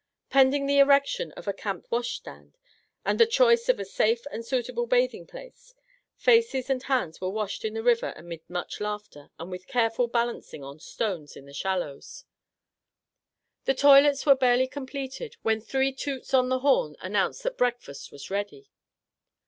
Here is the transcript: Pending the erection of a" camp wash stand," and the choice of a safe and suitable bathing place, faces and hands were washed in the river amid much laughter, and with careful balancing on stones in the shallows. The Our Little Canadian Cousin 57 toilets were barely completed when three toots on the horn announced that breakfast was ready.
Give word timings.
Pending 0.31 0.65
the 0.65 0.79
erection 0.79 1.31
of 1.33 1.47
a" 1.47 1.53
camp 1.53 1.85
wash 1.91 2.15
stand," 2.15 2.57
and 3.05 3.19
the 3.19 3.27
choice 3.27 3.69
of 3.69 3.79
a 3.79 3.85
safe 3.85 4.25
and 4.31 4.43
suitable 4.43 4.87
bathing 4.87 5.27
place, 5.27 5.75
faces 6.15 6.71
and 6.71 6.81
hands 6.81 7.21
were 7.21 7.29
washed 7.29 7.63
in 7.63 7.75
the 7.75 7.83
river 7.83 8.11
amid 8.17 8.41
much 8.49 8.81
laughter, 8.81 9.29
and 9.37 9.51
with 9.51 9.67
careful 9.67 10.07
balancing 10.07 10.63
on 10.63 10.79
stones 10.79 11.35
in 11.35 11.45
the 11.45 11.53
shallows. 11.53 12.25
The 13.65 13.73
Our 13.73 14.01
Little 14.01 14.35
Canadian 14.35 14.69
Cousin 14.71 14.87
57 14.87 15.37
toilets 15.37 15.37
were 15.37 15.37
barely 15.37 15.37
completed 15.37 15.37
when 15.43 15.61
three 15.61 15.93
toots 15.93 16.33
on 16.33 16.49
the 16.49 16.59
horn 16.65 16.95
announced 16.99 17.43
that 17.43 17.55
breakfast 17.59 18.11
was 18.11 18.31
ready. 18.31 18.71